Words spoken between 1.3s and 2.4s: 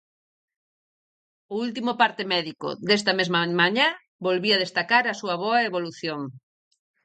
O último parte